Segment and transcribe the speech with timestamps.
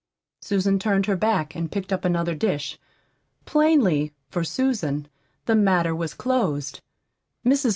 [0.41, 2.79] Susan turned her back and picked up another dish.
[3.45, 5.07] Plainly, for Susan,
[5.45, 6.81] the matter was closed.
[7.45, 7.69] Mrs.